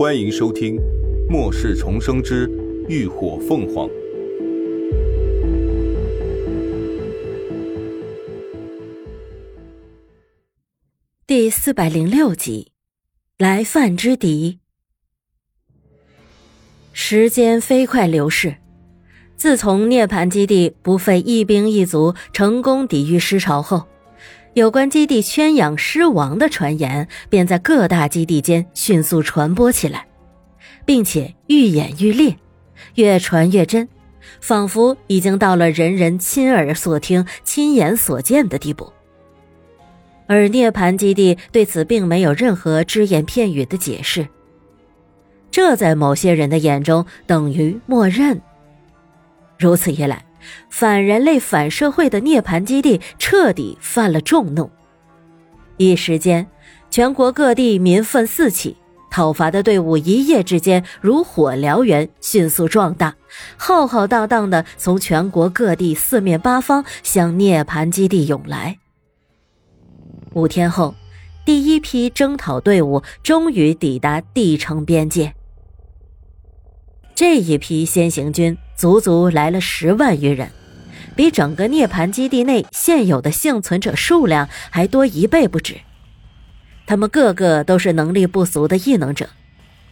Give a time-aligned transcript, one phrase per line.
[0.00, 0.76] 欢迎收听
[1.28, 2.50] 《末世重生之
[2.88, 3.86] 浴火凤凰》
[11.26, 12.72] 第四百零六集，
[13.36, 14.60] 来犯之敌。
[16.94, 18.56] 时间飞快流逝，
[19.36, 23.86] 自从涅槃基地不费一兵一卒成功抵御尸潮后。
[24.54, 30.04] 有关基地圈养尸王的传言便在各大基地间迅速传播起来，
[30.84, 32.36] 并且愈演愈烈，
[32.96, 33.88] 越传越真，
[34.40, 38.92] 仿佛已经到了人人亲耳所听、亲眼所见的地步。
[40.26, 44.26] 而涅槃基地对此并没有任何只言片语的解释，
[45.50, 48.40] 这在某些人的眼中等于默认。
[49.58, 50.24] 如此一来。
[50.68, 54.70] 反人类、反社会的涅槃基地彻底犯了众怒，
[55.76, 56.46] 一时间，
[56.90, 58.76] 全国各地民愤四起，
[59.10, 63.16] 讨伐的队伍一夜之间如火燎原，迅速壮大，
[63.56, 68.78] 浩浩荡荡的从全国各地四面八方向涅槃基地涌来。
[70.34, 70.94] 五天后，
[71.44, 75.34] 第一批征讨队伍终于抵达地城边界。
[77.14, 80.48] 这一批先行军足足来了十万余人，
[81.14, 85.76] 比整个涅槃基地内现有的幸存者数量还多一倍不止。
[86.86, 89.28] 他们个个都是能力不俗的异能者，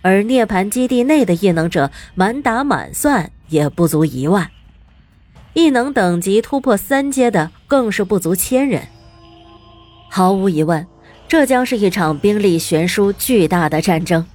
[0.00, 4.50] 而涅槃基地内的异能者满打满算也不足一万，
[5.52, 8.88] 异能等级突破三阶的更是不足千人。
[10.08, 10.86] 毫无疑问，
[11.28, 14.26] 这将是一场兵力悬殊巨大的战争。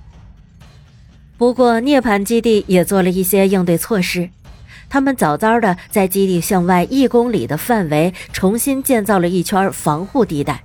[1.37, 4.29] 不过，涅槃基地也做了一些应对措施。
[4.87, 10.63] 他们早早的在基地向外一公里的范围重新建造了一圈防护地带，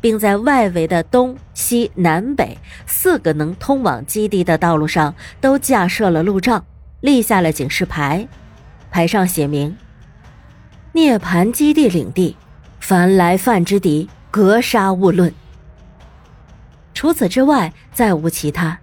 [0.00, 6.64] 并在外围的东西南北四个能通往基地的道路上都架设了路障，
[7.02, 8.26] 立下了警示牌，
[8.90, 9.76] 牌上写明
[10.92, 12.36] ：“涅槃基地领地，
[12.80, 15.32] 凡来犯之敌，格杀勿论。”
[16.94, 18.78] 除此之外，再无其他。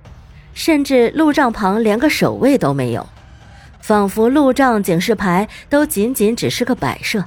[0.53, 3.07] 甚至路障旁连个守卫都没有，
[3.81, 7.25] 仿佛路障警示牌都仅仅只是个摆设。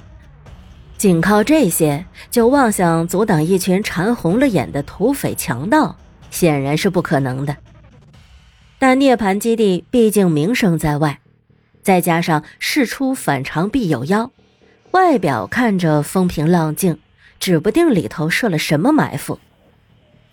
[0.97, 5.97] 仅靠这些就妄想阻挡一群馋红了眼的土匪强盗，
[6.31, 7.57] 显然是不可能的。
[8.79, 11.21] 但涅槃基地毕竟名声在外，
[11.83, 14.31] 再加上事出反常必有妖，
[14.93, 16.99] 外表看着风平浪静，
[17.39, 19.39] 指不定里头设了什么埋伏，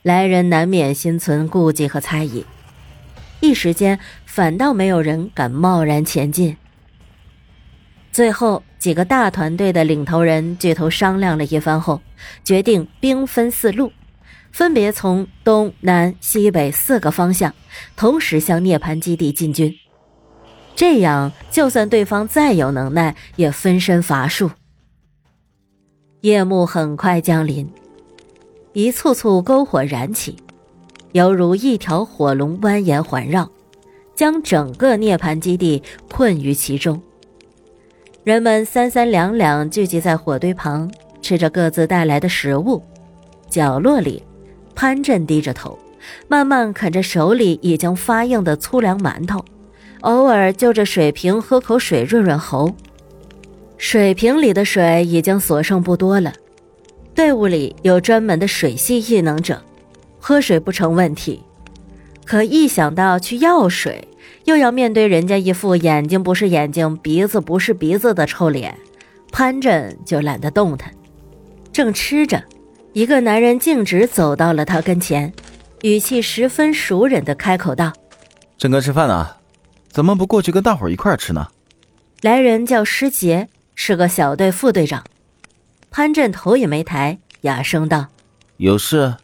[0.01, 2.45] 来人难免心存顾忌和猜疑。
[3.43, 6.55] 一时间，反倒没有人敢贸然前进。
[8.09, 11.99] 最后，几个大团队的领头人聚头商量了一番后，
[12.45, 13.91] 决定兵分四路，
[14.53, 17.53] 分别从东南西北四个方向，
[17.97, 19.75] 同时向涅槃基地进军。
[20.73, 24.51] 这样，就算对方再有能耐，也分身乏术。
[26.21, 27.69] 夜幕很快降临，
[28.71, 30.37] 一簇簇篝火燃起。
[31.13, 33.47] 犹如一条火龙蜿蜒环绕，
[34.15, 35.81] 将整个涅槃基地
[36.11, 36.99] 困于其中。
[38.23, 40.91] 人们三三两两聚集在火堆旁，
[41.21, 42.81] 吃着各自带来的食物。
[43.47, 44.23] 角落里，
[44.73, 45.77] 潘震低着头，
[46.27, 49.45] 慢慢啃着手里已经发硬的粗粮馒头，
[50.01, 52.73] 偶尔就着水瓶喝口水润润喉。
[53.77, 56.33] 水瓶里的水已经所剩不多了。
[57.13, 59.61] 队伍里有专门的水系异能者。
[60.25, 61.43] 喝水不成问题，
[62.23, 64.07] 可一想到去要水，
[64.45, 68.73] 又要面对人家一副眼睛不是眼睛、鼻子不是鼻子的臭脸，
[69.33, 70.93] 潘震就懒得动弹。
[71.73, 72.41] 正吃着，
[72.93, 75.33] 一个男人径直走到了他跟前，
[75.81, 77.91] 语气十分熟稔的开口道
[78.57, 79.27] ：“振哥吃饭呢，
[79.89, 81.47] 怎么不过去跟大伙一块吃呢？”
[82.23, 85.03] 来人叫师杰，是个小队副队长。
[85.91, 88.07] 潘震头也没抬，哑声道
[88.55, 89.15] ：“有事。”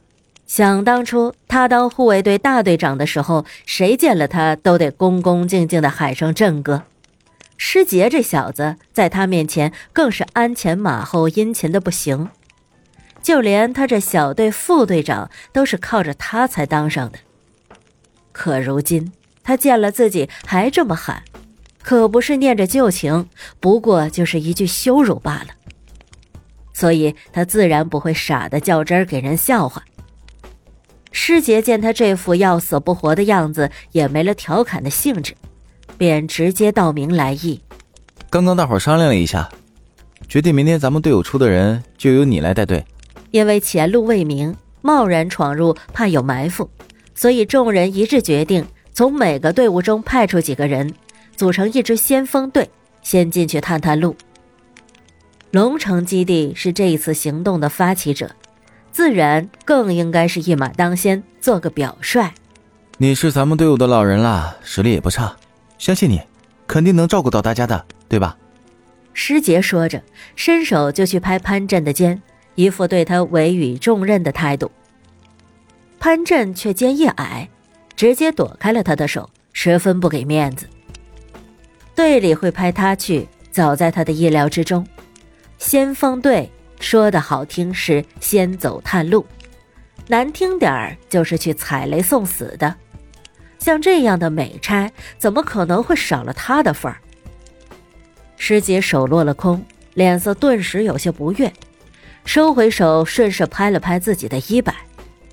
[0.50, 6.86] 想当初，他当护卫队大队长的时候，谁见了他都得恭恭敬敬的喊声“振哥”。
[7.56, 12.30] 师杰这小子在他面前更是鞍前马后、殷勤的不行，
[13.22, 17.20] 就连他这小队副队长都是靠着他才当上的。
[18.32, 19.14] 可如今
[19.44, 21.22] 他见了自己还这么喊，
[21.84, 23.30] 可不是念着旧情，
[23.60, 25.50] 不过就是一句羞辱罢了。
[26.74, 29.84] 所以他自然不会傻的较真儿给人笑话。
[31.12, 35.34] 师姐见他这副要死不活的样子，也没了调侃的兴致，
[35.98, 37.60] 便直接道明来意。
[38.30, 39.50] 刚刚大伙商量了一下，
[40.28, 42.86] 决定明天咱们队伍出的人就由你来带队。
[43.32, 46.70] 因为前路未明，贸然闯入怕有埋伏，
[47.16, 50.94] 所以众人一致决定从每个队伍中派出几个人，
[51.36, 52.70] 组成一支先锋队，
[53.02, 54.16] 先进去探探路。
[55.52, 58.30] 龙城基地是这一次行动的发起者，
[59.00, 62.32] 自然更应该是一马当先，做个表率。
[62.98, 65.38] 你是咱们队伍的老人了，实力也不差，
[65.78, 66.20] 相信你，
[66.68, 68.36] 肯定能照顾到大家的，对吧？
[69.14, 70.04] 师杰说着，
[70.36, 72.22] 伸手就去拍潘震的肩，
[72.56, 74.70] 一副对他委以重任的态度。
[75.98, 77.48] 潘震却肩一矮，
[77.96, 80.66] 直接躲开了他的手，十分不给面子。
[81.96, 84.86] 队里会派他去，早在他的意料之中。
[85.58, 89.26] 先锋队说的好听是先走探路，
[90.08, 92.74] 难听点儿就是去踩雷送死的。
[93.60, 97.00] 像这样的美差，怎么可能会少了他的份儿？
[98.38, 101.52] 师姐手落了空，脸色顿时有些不悦，
[102.24, 104.74] 收回手，顺势拍了拍自己的衣摆。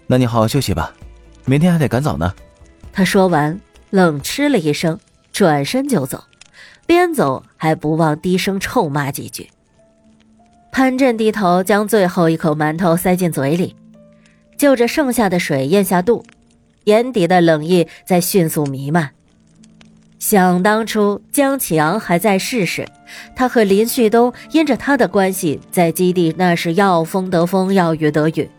[0.09, 0.93] 那你好好休息吧，
[1.45, 2.35] 明天还得赶早呢。
[2.93, 3.59] 他说完，
[3.91, 4.99] 冷嗤了一声，
[5.31, 6.25] 转身就走，
[6.85, 9.49] 边走还不忘低声臭骂几句。
[10.77, 13.75] 潘震低头将最后一口馒头塞进嘴里，
[14.59, 16.23] 就着剩下的水咽下肚，
[16.85, 19.13] 眼底的冷意在迅速弥漫。
[20.19, 22.87] 想当初江启昂还在世时，
[23.35, 28.51] 他和林旭东因着他的关系，在基地那是要风得风，要雨得雨。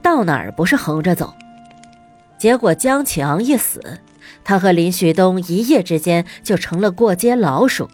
[0.00, 1.34] 到哪儿不是横着走？
[2.38, 3.98] 结果江启昂一死，
[4.44, 7.90] 他和林旭东一夜之间就成了过街老鼠。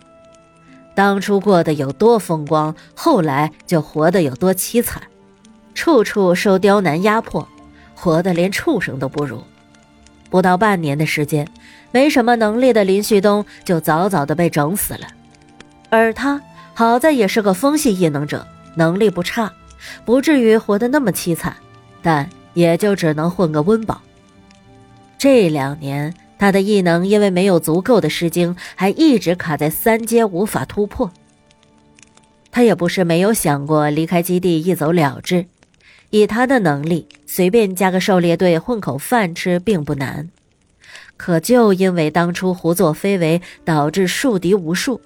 [0.95, 5.03] 当初过得有多风光，后来就活得有多凄惨，
[5.75, 7.47] 处处受刁难压迫，
[7.95, 9.43] 活得连畜生都不如。
[10.29, 11.49] 不到半年的时间，
[11.91, 15.07] 没什么能力的林旭东就早早的被整死了，
[15.89, 16.41] 而他
[16.75, 19.53] 好在也是个风系异能者，能力不差，
[20.05, 21.57] 不至于活得那么凄惨。
[22.03, 24.01] 但也就只能混个温饱。
[25.19, 31.13] 这两年，他的异能因为没有足够的诗经，还一直卡在三阶无法突破。
[32.51, 35.45] 他也不是没有想过离开基地一走了之，
[36.09, 40.31] 以他的能力，随便加个狩猎队混口饭吃并不难。
[41.19, 45.03] 可就因为当初胡作非为，导致树敌无数，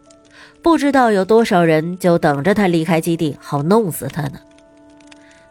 [0.62, 4.38] 不知道有多少人就等着他离开基地，好弄死他呢。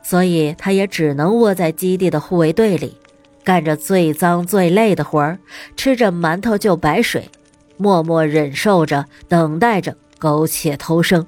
[0.02, 2.96] 所以，他也只能窝在基地的护卫队里，
[3.44, 5.40] 干着最脏最累的活儿，
[5.76, 7.30] 吃着馒头就白水，
[7.78, 11.26] 默默忍受着，等待着苟且偷生，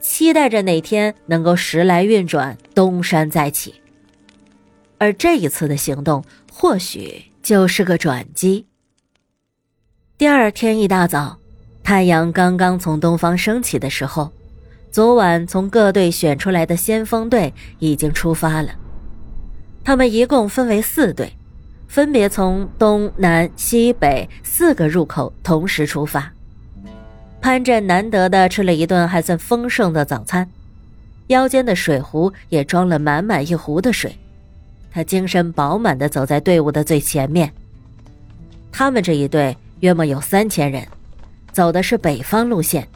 [0.00, 3.74] 期待着哪天能够时来运转，东山再起。
[4.98, 8.66] 而这一次的行动，或许就是个转机。
[10.18, 11.38] 第二天一大早，
[11.82, 14.32] 太阳刚刚从东方升起的时候。
[14.90, 18.70] 昨晚从各队选出来的先锋队已经出发了，
[19.84, 21.32] 他们一共分为四队，
[21.90, 26.32] 分别从东南西北四个入口同时出发。
[27.40, 30.48] 潘震难得的吃了一顿还算丰盛的早餐，
[31.26, 34.16] 腰间的水壶也装了满满一壶的水，
[34.92, 37.52] 他精神饱满的走在队伍的最前面。
[38.70, 40.86] 他们这一队约莫有三千人，
[41.50, 42.86] 走的是北方路线。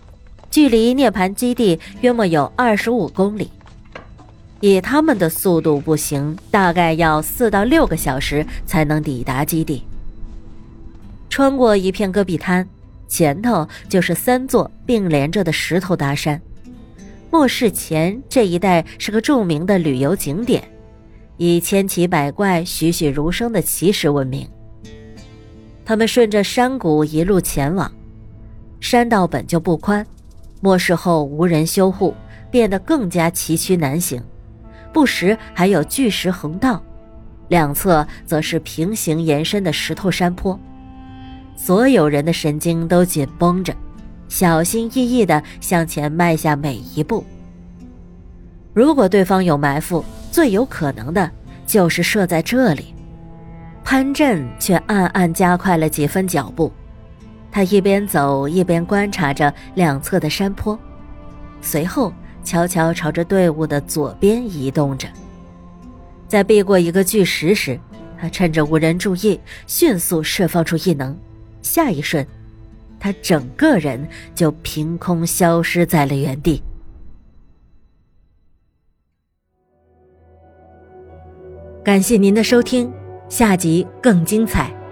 [0.53, 3.51] 距离涅槃基地约莫有二十五公里，
[4.67, 9.85] 以他们的速度步行，大概要四到六个小时才能抵达基地。
[11.29, 12.67] 穿过一片戈壁滩，
[13.07, 16.41] 前头就是三座并连着的石头大山。
[17.31, 20.65] 末世前这一带是个著名的旅游景点，
[21.37, 24.49] 以千奇百怪、栩栩如生的奇石闻名。
[25.85, 27.93] 他们顺着山谷一路前往，
[28.81, 30.07] 山道本就不宽。
[30.63, 32.15] 末世后无人修护，
[32.51, 34.23] 变得更加崎岖难行，
[34.95, 36.81] 不时还有巨石横道，
[37.49, 40.59] 两侧则是平行延伸的石头山坡。
[41.57, 43.75] 所有人的神经都紧绷着，
[44.29, 47.25] 小心翼翼地向前迈下每一步。
[48.73, 51.31] 如果对方有埋伏，最有可能的
[51.67, 52.95] 就是设在这里。
[53.85, 56.73] 潘震却暗暗加快了几分脚步。
[57.53, 60.79] 他一边走一边观察着两侧的山坡，
[61.61, 62.13] 随后
[62.45, 65.09] 悄悄朝着队伍的左边移动着。
[66.29, 67.79] 在避过一个巨石时，
[68.21, 71.17] 他趁着无人注意，迅速释放出异能。
[71.63, 72.27] 下一瞬，
[73.01, 76.63] 他整个人就凭空消失在了原地。
[81.83, 82.93] 感谢您的收听，
[83.29, 84.84] 下集更精彩。